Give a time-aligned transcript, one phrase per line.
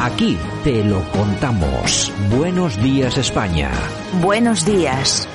[0.00, 2.12] Aquí te lo contamos.
[2.30, 3.72] Buenos días España.
[4.22, 5.28] Buenos días.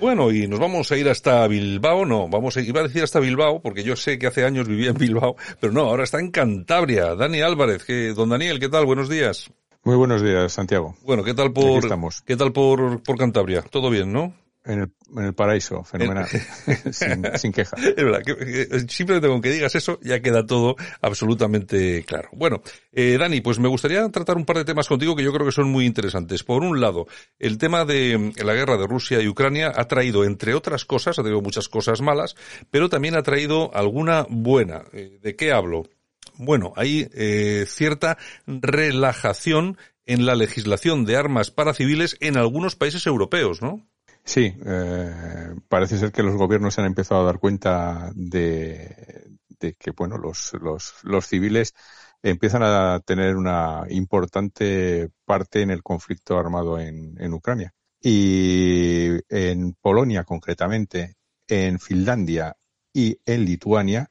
[0.00, 3.20] Bueno, y nos vamos a ir hasta Bilbao, no, vamos a, iba a decir hasta
[3.20, 6.30] Bilbao, porque yo sé que hace años vivía en Bilbao, pero no, ahora está en
[6.30, 7.14] Cantabria.
[7.14, 8.84] Dani Álvarez, que, don Daniel, ¿qué tal?
[8.84, 9.50] Buenos días.
[9.82, 10.94] Muy buenos días, Santiago.
[11.04, 11.82] Bueno, ¿qué tal por,
[12.26, 13.62] ¿qué tal por, por Cantabria?
[13.62, 14.34] ¿Todo bien, no?
[14.64, 16.26] En el, en el paraíso, fenomenal,
[16.92, 17.76] sin, queja.
[17.76, 22.28] Es verdad, que, simplemente con que digas eso ya queda todo absolutamente claro.
[22.32, 25.46] Bueno, eh, Dani, pues me gustaría tratar un par de temas contigo que yo creo
[25.46, 26.44] que son muy interesantes.
[26.44, 27.08] Por un lado,
[27.40, 31.22] el tema de la guerra de Rusia y Ucrania ha traído, entre otras cosas, ha
[31.22, 32.36] traído muchas cosas malas,
[32.70, 34.84] pero también ha traído alguna buena.
[34.92, 35.88] Eh, ¿De qué hablo?
[36.36, 38.16] Bueno, hay eh, cierta
[38.46, 43.86] relajación en la legislación de armas para civiles en algunos países europeos, ¿no?
[44.24, 49.90] Sí, eh, parece ser que los gobiernos se han empezado a dar cuenta de, que,
[49.90, 51.74] bueno, los, los, los civiles
[52.22, 57.74] empiezan a tener una importante parte en el conflicto armado en, en Ucrania.
[58.00, 61.16] Y en Polonia, concretamente,
[61.48, 62.56] en Finlandia
[62.92, 64.08] y en Lituania,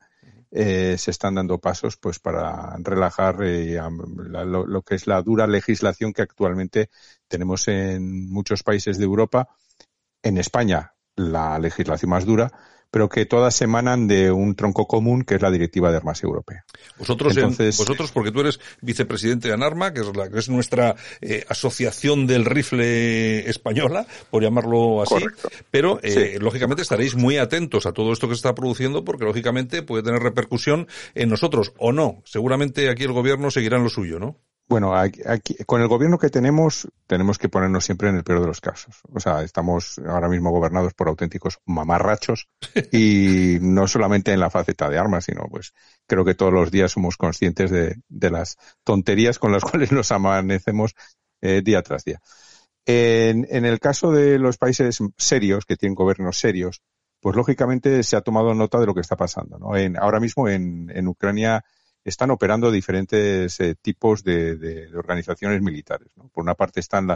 [0.54, 5.48] eh, se están dando pasos pues para relajar eh, lo, lo, que es la dura
[5.48, 6.90] legislación que actualmente
[7.30, 9.48] tenemos en muchos países de Europa
[10.24, 12.52] en España la legislación más dura,
[12.92, 16.66] pero que todas emanan de un tronco común que es la Directiva de Armas Europea.
[17.00, 17.34] Vosotros,
[17.78, 22.28] vosotros porque tú eres vicepresidente de ANARMA, que es, la, que es nuestra eh, asociación
[22.28, 25.24] del rifle española, por llamarlo así,
[25.72, 29.84] pero eh, lógicamente estaréis muy atentos a todo esto que se está produciendo porque lógicamente
[29.84, 32.22] puede tener repercusión en nosotros o no.
[32.26, 34.38] Seguramente aquí el gobierno seguirá en lo suyo, ¿no?
[34.72, 38.48] Bueno, aquí, con el gobierno que tenemos, tenemos que ponernos siempre en el peor de
[38.48, 39.02] los casos.
[39.12, 42.48] O sea, estamos ahora mismo gobernados por auténticos mamarrachos
[42.94, 45.74] y no solamente en la faceta de armas, sino pues
[46.08, 48.56] creo que todos los días somos conscientes de, las
[48.86, 50.96] tonterías con las cuales nos amanecemos
[51.42, 52.22] eh, día tras día.
[52.86, 56.82] En, el caso de los países serios, que tienen gobiernos serios,
[57.20, 59.60] pues lógicamente se ha tomado nota de lo que está pasando.
[59.60, 59.76] ¿no?
[59.76, 61.62] En, ahora mismo en, en Ucrania
[62.04, 66.10] están operando diferentes eh, tipos de, organizaciones militares.
[66.34, 67.08] Por una parte están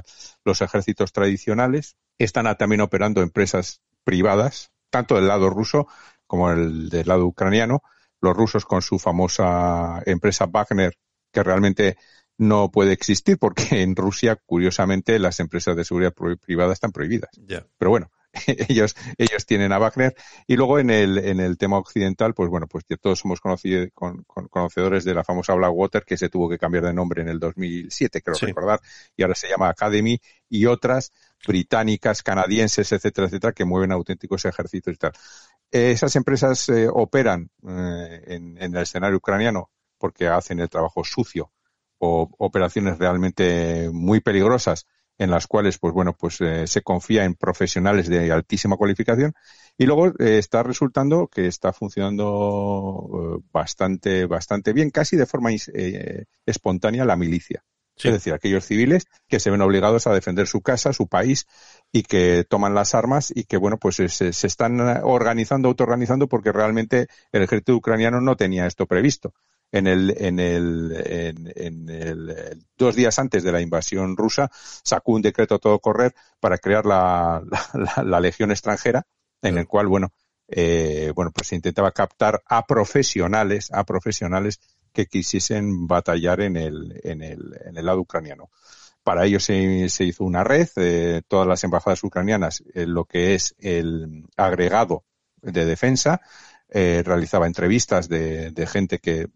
[0.44, 5.88] los ejércitos tradicionales, están también operando empresas privadas, tanto del lado ruso
[6.28, 7.82] como el del lado ucraniano.
[8.22, 10.98] Los rusos con su famosa empresa Wagner,
[11.32, 11.98] que realmente
[12.38, 17.32] no puede existir porque en Rusia, curiosamente, las empresas de seguridad privada están prohibidas.
[17.78, 18.12] Pero bueno,
[18.70, 20.16] ellos, ellos tienen a Wagner.
[20.48, 24.24] Y luego en el, en el tema occidental, pues bueno, pues todos somos conocidos, con,
[24.24, 28.22] conocedores de la famosa Blackwater, que se tuvo que cambiar de nombre en el 2007,
[28.22, 28.80] creo recordar,
[29.16, 30.20] y ahora se llama Academy,
[30.50, 31.12] y otras
[31.48, 35.12] británicas, canadienses, etcétera, etcétera, que mueven auténticos ejércitos y tal.
[35.72, 41.52] esas empresas eh, operan eh, en, en el escenario ucraniano porque hacen el trabajo sucio
[41.98, 44.86] o operaciones realmente muy peligrosas
[45.18, 49.34] en las cuales, pues bueno, pues eh, se confía en profesionales de altísima cualificación.
[49.78, 55.52] Y luego eh, está resultando que está funcionando eh, bastante, bastante bien, casi de forma
[56.46, 57.64] espontánea la milicia.
[57.98, 61.48] Es decir, aquellos civiles que se ven obligados a defender su casa, su país
[61.94, 66.52] y que toman las armas y que, bueno, pues se, se están organizando, autoorganizando porque
[66.52, 69.34] realmente el ejército ucraniano no tenía esto previsto
[69.78, 71.04] en el, en el,
[71.56, 76.16] en, el, dos días antes de la invasión rusa, sacó un decreto a todo correr
[76.40, 77.44] para crear la,
[78.04, 79.06] la, legión extranjera,
[79.42, 80.14] en el cual, bueno,
[80.48, 84.62] eh, bueno, pues se intentaba captar a profesionales, a profesionales
[84.94, 88.50] que quisiesen batallar en el, en el, en el lado ucraniano.
[89.04, 93.36] Para ello se, se hizo una red, eh, todas las embajadas ucranianas, eh, lo que
[93.36, 95.04] es el agregado
[95.42, 96.22] de defensa,
[96.78, 99.30] eh, realizaba entrevistas de, gente que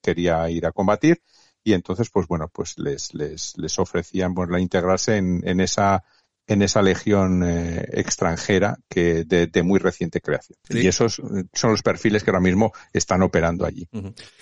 [0.00, 1.20] quería ir a combatir
[1.64, 6.04] y entonces, pues bueno, pues les, les, les ofrecían la integrarse en, en esa
[6.46, 10.58] en esa legión eh, extranjera que de, muy reciente creación.
[10.68, 11.20] Y esos
[11.52, 13.88] son los perfiles que ahora mismo están operando allí.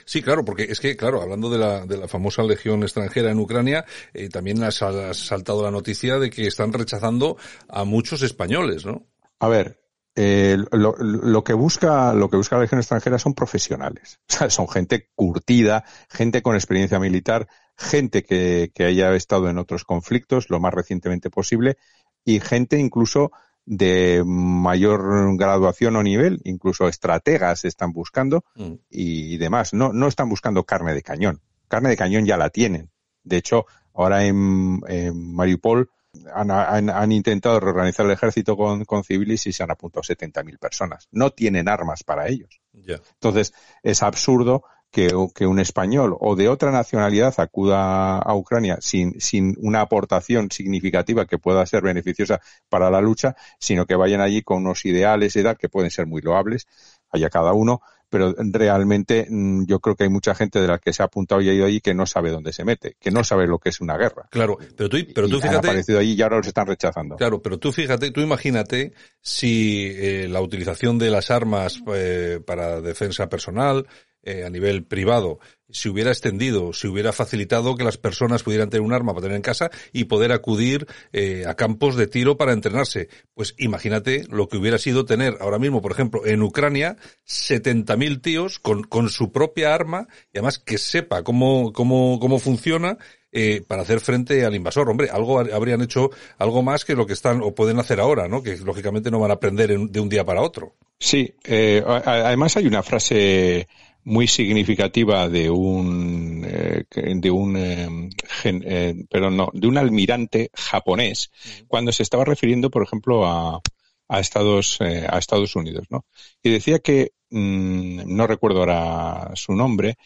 [0.04, 3.38] Sí, claro, porque es que, claro, hablando de la, de la famosa legión extranjera en
[3.38, 7.37] Ucrania, eh, también has, has, saltado la noticia de que están rechazando
[7.69, 9.06] a muchos españoles, ¿no?
[9.38, 9.81] A ver,
[10.14, 14.20] eh, lo, lo, que busca lo que busca la legión extranjera son profesionales.
[14.29, 19.59] O sea, son gente curtida gente con experiencia militar gente que, que, haya estado en
[19.59, 21.79] otros conflictos lo más recientemente posible
[22.25, 23.32] y gente incluso
[23.64, 26.41] de mayor graduación o nivel.
[26.44, 28.73] Incluso estrategas están buscando mm.
[28.91, 29.73] y, demás.
[29.73, 31.41] No no están buscando carne de cañón.
[31.69, 32.91] Carne de cañón ya la tienen.
[33.25, 35.91] De hecho ahora en, en Mariupol
[36.35, 41.09] han, han, intentado reorganizar el ejército con, con, civiles y se han apuntado 70.000 personas.
[41.11, 42.61] No tienen armas para ellos.
[42.75, 49.20] Entonces, es absurdo que, que, un español o de otra nacionalidad acuda a Ucrania sin,
[49.20, 54.43] sin una aportación significativa que pueda ser beneficiosa para la lucha, sino que vayan allí
[54.43, 56.67] con unos ideales y tal que pueden ser muy loables,
[57.11, 57.81] haya cada uno,
[58.12, 61.41] pero realmente mm, yo creo que hay mucha gente de la que se ha apuntado
[61.41, 63.70] y ha ido allí que no sabe dónde se mete, que no sabe lo que
[63.70, 64.29] es una guerra.
[64.31, 65.56] Claro, pero tú, pero tú fíjate.
[65.56, 67.17] Han aparecido allí y ahora los están rechazando.
[67.17, 68.93] Claro, pero tú fíjate, tú imagínate
[69.23, 73.87] si eh, la utilización de las armas eh, para defensa personal,
[74.23, 75.41] eh, a nivel privado
[75.72, 79.36] se hubiera extendido, se hubiera facilitado que las personas pudieran tener un arma para tener
[79.36, 83.08] en casa y poder acudir eh, a campos de tiro para entrenarse.
[83.34, 86.96] Pues imagínate lo que hubiera sido tener ahora mismo, por ejemplo, en Ucrania,
[87.26, 92.98] 70.000 tíos con, con su propia arma y además que sepa cómo, cómo, cómo funciona
[93.34, 94.90] eh, para hacer frente al invasor.
[94.90, 98.42] Hombre, algo habrían hecho algo más que lo que están o pueden hacer ahora, ¿no?
[98.42, 100.74] Que lógicamente no van a aprender de un día para otro.
[100.98, 103.66] Sí, eh, además hay una frase
[104.04, 108.10] muy significativa de un eh, de un eh,
[108.44, 111.31] eh, pero no de un almirante japonés
[111.69, 113.60] cuando se estaba refiriendo por ejemplo a,
[114.08, 116.04] a Estados a Estados Unidos no
[116.43, 119.96] y decía que mm, no recuerdo ahora su nombre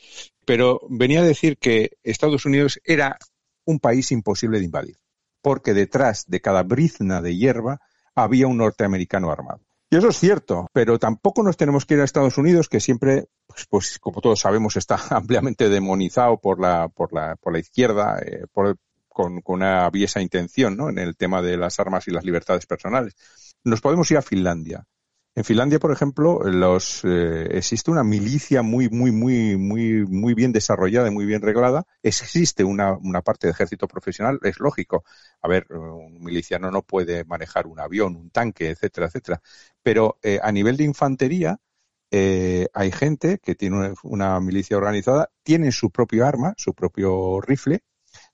[0.44, 3.18] pero venía a decir que Estados Unidos era
[3.64, 4.96] un país imposible de invadir
[5.46, 7.80] porque detrás de cada brizna de hierba
[8.16, 9.60] había un norteamericano armado.
[9.88, 13.26] Y eso es cierto, pero tampoco nos tenemos que ir a Estados Unidos, que siempre,
[13.56, 18.18] pues, pues como todos sabemos, está ampliamente demonizado por la, por la, por la izquierda,
[18.20, 18.76] eh, por,
[19.08, 20.90] con, una aviesa intención, ¿no?
[20.90, 23.14] En el tema de las armas y las libertades personales.
[23.64, 24.84] Nos podemos ir a Finlandia.
[25.34, 30.50] En Finlandia, por ejemplo, los, eh, existe una milicia muy, muy, muy, muy, muy bien
[30.50, 31.84] desarrollada y muy bien reglada.
[32.02, 35.04] Existe una, una parte de ejército profesional, es lógico.
[35.42, 39.42] A ver, un miliciano no puede manejar un avión, un tanque, etcétera, etcétera.
[39.82, 41.58] Pero eh, a nivel de infantería,
[42.10, 47.80] eh, hay gente que tiene una, milicia organizada, tiene su propio arma, su propio rifle.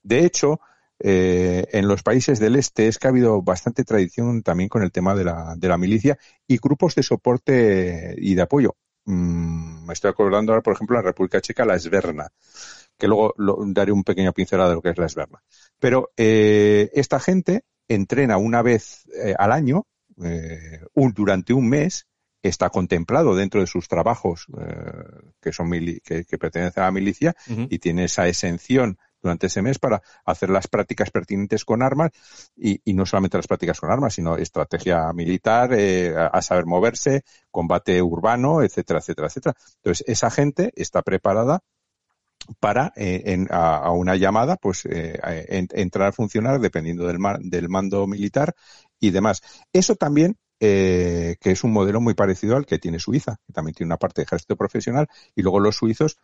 [0.03, 0.61] De hecho,
[0.99, 4.93] eh, en los países del este es que ha habido bastante tradición también con el
[4.93, 8.77] tema de la, milicia y grupos de soporte y de apoyo.
[9.05, 12.29] Mm, me estoy acordando ahora, por ejemplo, la República Checa, la Esberna,
[12.99, 13.35] que luego
[13.67, 15.43] daré un pequeño pincelada de lo que es la Esberna.
[15.81, 19.05] Pero eh, esta gente entrena una vez
[19.39, 19.87] al año,
[20.95, 22.07] durante un mes,
[22.43, 24.47] está contemplado dentro de sus trabajos
[25.41, 30.03] que son que, pertenecen a la milicia y tiene esa exención durante ese mes para
[30.25, 32.11] hacer las prácticas pertinentes con armas
[32.57, 38.03] y, no solamente las prácticas con armas, sino estrategia militar, eh, a, saber moverse, combate
[38.03, 39.55] urbano, etcétera, etcétera, etcétera.
[39.77, 41.61] Entonces, esa gente está preparada
[42.59, 45.21] para eh, a, una llamada pues eh,
[45.71, 48.55] entrar a funcionar dependiendo del, del mando militar
[48.99, 49.43] y demás.
[49.73, 53.89] Eso también que es un modelo muy parecido al que tiene Suiza, que también tiene
[53.89, 56.19] una parte de ejército profesional, y luego los suizos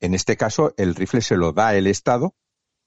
[0.00, 2.34] en este caso, el rifle se lo da el Estado,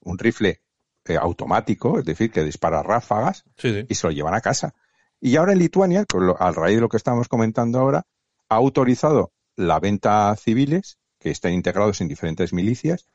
[0.01, 0.61] un rifle
[1.05, 4.75] eh, automático, es decir, que dispara ráfagas y se lo llevan a casa.
[5.19, 6.05] Y ahora en Lituania,
[6.39, 8.05] al raíz de lo que estamos comentando ahora,
[8.47, 13.07] ha autorizado la venta a civiles que están integrados en diferentes milicias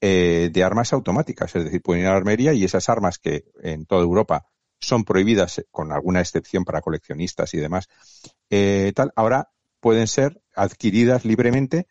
[0.00, 3.46] eh, de armas automáticas, es decir, pueden ir a la armería y esas armas que
[3.60, 4.46] en toda Europa
[4.80, 7.88] son prohibidas, con alguna excepción para coleccionistas y demás,
[8.50, 11.86] eh, tal, ahora pueden ser adquiridas libremente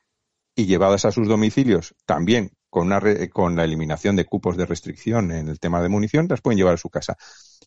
[0.55, 3.01] y llevadas a sus domicilios también con, una
[3.31, 6.73] con la eliminación de cupos de restricción en el tema de munición, las pueden llevar
[6.73, 7.17] a su casa.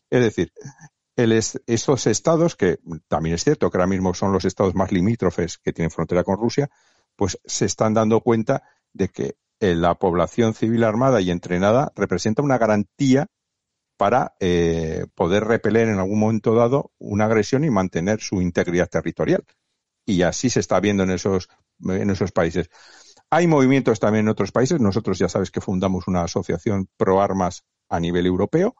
[0.09, 0.51] Es decir,
[1.15, 5.73] esos estados, que también es cierto que ahora mismo son los estados más limítrofes que
[5.73, 6.69] tienen frontera con Rusia,
[7.15, 8.63] pues se están dando cuenta
[8.93, 13.27] de que eh, la población civil armada y entrenada representa una garantía
[14.01, 19.45] para eh, poder repeler en algún momento dado una agresión y mantener su integridad territorial.
[20.07, 21.49] Y así se está viendo en esos
[21.85, 22.71] en esos países.
[23.29, 24.81] Hay movimientos también en otros países.
[24.81, 28.73] Nosotros ya sabes que fundamos una asociación pro armas a nivel europeo,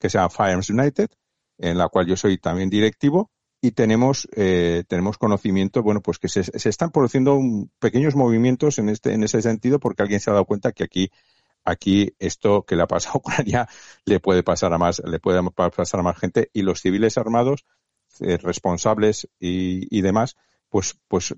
[0.00, 1.08] que se llama Firearms United,
[1.58, 6.28] en la cual yo soy también directivo, y tenemos, eh, tenemos conocimiento, bueno, pues que
[6.28, 7.38] se, se están produciendo
[7.78, 11.12] pequeños movimientos en este, en ese sentido, porque alguien se ha dado cuenta que aquí,
[11.64, 13.68] aquí esto que le ha pasado a Ucrania
[14.04, 17.64] le puede pasar a más, le puede pasar a más gente, y los civiles armados,
[18.20, 20.36] eh, responsables y, y demás,
[20.74, 21.32] pues, pues,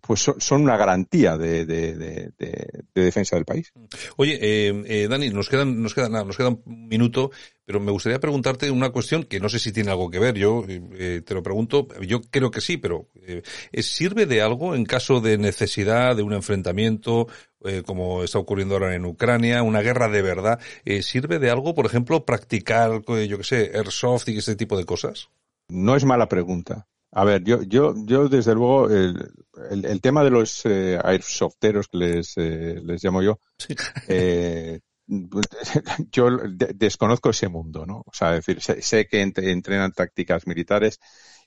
[0.00, 3.70] pues son una garantía de, de, de, defensa del país.
[4.16, 7.30] Oye, eh, eh, Dani, nos quedan, nos quedan, nos queda un minuto,
[7.66, 10.36] pero me gustaría preguntarte una cuestión que no sé si tiene algo que ver.
[10.36, 13.42] Yo eh, te lo pregunto, yo creo que sí, pero eh,
[13.82, 17.28] ¿sirve de algo en caso de necesidad de un enfrentamiento?
[17.86, 20.58] como está ocurriendo ahora en Ucrania, una guerra de verdad,
[21.02, 25.28] ¿sirve de algo, por ejemplo, practicar, yo qué sé, airsoft y ese tipo de cosas?
[25.68, 26.88] No es mala pregunta.
[27.14, 32.32] A ver, yo, yo, yo desde luego, el, tema de los eh, airsofteros que les,
[32.38, 33.38] eh, les llamo yo,
[34.08, 34.80] eh,
[36.10, 36.28] yo
[36.74, 38.02] desconozco ese mundo, ¿no?
[38.06, 41.00] O sea, decir, sé, que entrenan tácticas militares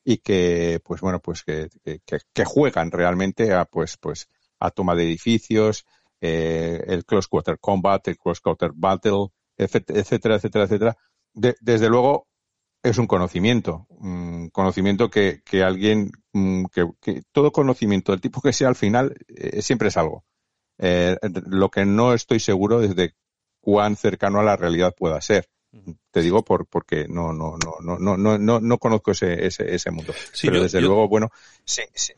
[0.03, 4.29] y que, pues bueno, pues que, que, juegan realmente a, pues, pues,
[4.59, 5.85] a toma de edificios,
[6.21, 10.97] eh, el close quarter combat, el close quarter battle, etcétera, etcétera, etcétera.
[11.33, 12.27] desde luego,
[12.85, 18.41] es un conocimiento, un conocimiento que, que alguien, mm, que, que, todo conocimiento del tipo
[18.41, 20.23] que sea al final eh, siempre es algo.
[20.77, 23.13] Eh, lo que no estoy seguro es de
[23.59, 25.47] cuán cercano a la realidad pueda ser.
[26.11, 29.73] Te digo por, porque no, no, no, no, no, no, no, no conozco ese, ese,
[29.73, 30.13] ese mundo.
[30.41, 31.29] Pero desde luego, bueno,
[31.65, 32.13] sí, sí,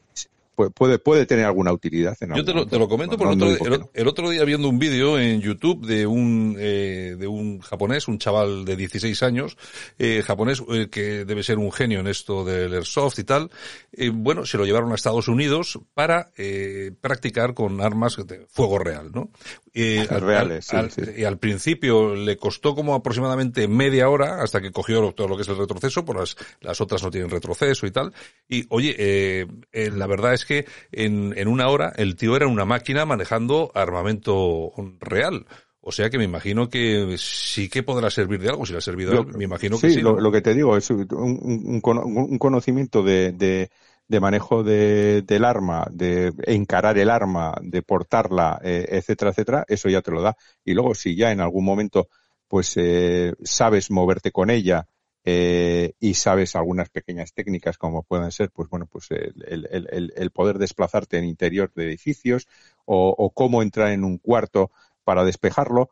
[0.74, 2.18] puede, puede tener alguna utilidad.
[2.20, 3.58] En Yo te lo, te lo comento porque
[3.94, 8.18] el, otro día viendo un vídeo en YouTube de un, eh, de un japonés, un
[8.18, 9.58] chaval de 16 años,
[10.00, 13.52] eh, japonés eh, que debe ser un genio en esto del airsoft y tal,
[13.92, 18.80] eh, bueno, se lo llevaron a Estados Unidos para eh, practicar con armas de fuego
[18.80, 19.30] real, ¿no?
[19.74, 20.72] Reales,
[21.16, 25.44] Y al principio le costó como aproximadamente media hora hasta que cogió todo lo que
[25.44, 28.12] es el retroceso, por las, las otras no tienen retroceso y tal.
[28.50, 33.06] Y oye, la verdad es que en, en una hora el tío era una máquina
[33.06, 35.46] manejando armamento real.
[35.80, 38.82] O sea que me imagino que sí que podrá servir de algo, si le ha
[38.82, 39.96] servido, me imagino que sí.
[39.96, 43.70] sí lo, lo, que te digo es un, un, un conocimiento de, de,
[44.08, 49.88] de manejo de, del arma, de encarar el arma, de portarla, eh, etcétera, etcétera, eso
[49.88, 50.36] ya te lo da.
[50.66, 52.10] Y luego si ya en algún momento
[52.48, 54.88] pues eh, sabes moverte con ella,
[55.30, 60.32] eh, y sabes algunas pequeñas técnicas como pueden ser, pues bueno, pues el, el, el
[60.32, 62.48] poder desplazarte en interior de edificios
[62.86, 64.72] o, o, cómo entrar en un cuarto
[65.04, 65.90] para despejarlo,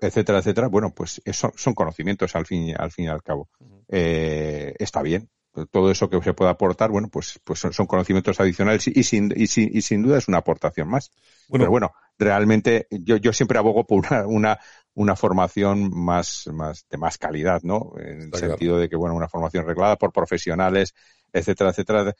[0.00, 0.68] etcétera, etcétera.
[0.68, 3.48] Bueno, pues eso son conocimientos al fin, al fin y al cabo.
[3.88, 5.30] Eh, está bien.
[5.72, 9.32] Todo eso que se pueda aportar, bueno, pues, pues son, son conocimientos adicionales y sin,
[9.34, 11.10] y, sin, y sin duda es una aportación más.
[11.48, 14.58] Bueno, Pero bueno, realmente yo, yo siempre abogo por una, una,
[14.96, 17.92] una formación más, más, de más calidad, ¿no?
[17.98, 18.48] En el claro.
[18.48, 20.94] sentido de que, bueno, una formación reglada por profesionales,
[21.32, 22.14] etcétera, etcétera.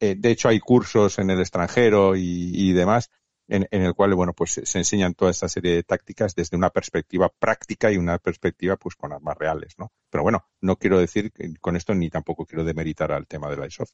[0.00, 3.10] Eh, de hecho, hay cursos en el extranjero y, y demás
[3.48, 6.70] en, en, el cual, bueno, pues se enseñan toda esta serie de tácticas desde una
[6.70, 9.92] perspectiva práctica y una perspectiva, pues, con armas reales, ¿no?
[10.10, 13.66] Pero bueno, no quiero decir con esto ni tampoco quiero demeritar al tema de la
[13.66, 13.88] ISOF.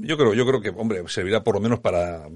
[0.00, 2.26] Yo creo, yo creo que, hombre, servirá por lo menos para,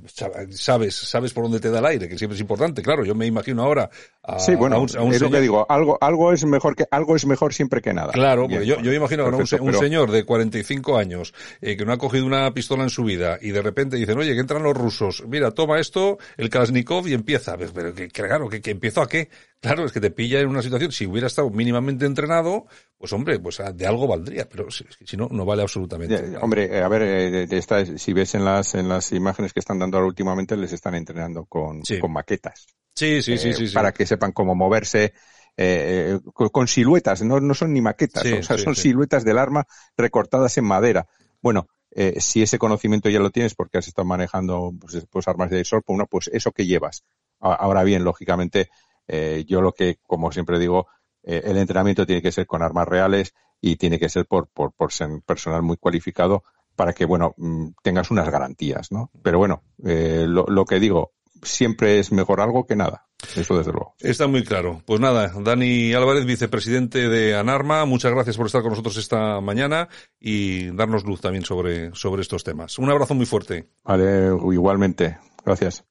[0.50, 2.82] sabes, sabes por dónde te da el aire, que siempre es importante.
[2.82, 3.88] Claro, yo me imagino ahora
[4.22, 5.30] a, Sí, bueno, a un, a un es señor...
[5.30, 8.12] lo que digo, algo, algo es mejor que, algo es mejor siempre que nada.
[8.12, 9.78] Claro, porque yo, yo me imagino Perfecto, un, un pero...
[9.78, 13.50] señor de 45 años, eh, que no ha cogido una pistola en su vida, y
[13.50, 17.56] de repente dicen, oye, que entran los rusos, mira, toma esto, el Kalashnikov, y empieza.
[17.56, 19.28] Pero que, claro, que, que empiezo a qué?
[19.60, 22.66] Claro, es que te pilla en una situación, si hubiera estado mínimamente entrenado,
[22.98, 26.30] pues hombre, pues de algo valdría, pero si, si no, no vale absolutamente.
[26.32, 29.60] Ya, hombre, a ver, eh, de esta, si ves en las, en las imágenes que
[29.60, 31.98] están dando ahora últimamente, les están entrenando con, sí.
[31.98, 32.66] con maquetas.
[32.94, 35.14] Sí, sí, eh, sí, sí, sí, Para que sepan cómo moverse,
[35.56, 39.38] eh, con, con, siluetas, no, no son ni maquetas, sí, o sea, son siluetas del
[39.38, 39.66] arma
[39.96, 41.06] recortadas en madera.
[41.40, 45.50] Bueno, eh, si ese conocimiento ya lo tienes porque has estado manejando pues, pues armas
[45.50, 47.04] de sol, pues, pues eso que llevas.
[47.40, 48.70] Ahora bien, lógicamente,
[49.08, 50.86] eh, yo lo que, como siempre digo,
[51.24, 54.72] eh, el entrenamiento tiene que ser con armas reales y tiene que ser por, por,
[54.72, 56.44] por ser personal muy cualificado
[56.76, 59.10] para que, bueno, mm, tengas unas garantías, ¿no?
[59.22, 63.06] Pero bueno, eh, lo, lo que digo, siempre es mejor algo que nada.
[63.36, 63.94] Eso desde luego.
[64.00, 64.82] Está muy claro.
[64.84, 69.88] Pues nada, Dani Álvarez, vicepresidente de Anarma, muchas gracias por estar con nosotros esta mañana
[70.18, 72.78] y darnos luz también sobre, sobre estos temas.
[72.78, 73.68] Un abrazo muy fuerte.
[73.84, 75.18] Vale, igualmente.
[75.44, 75.84] Gracias.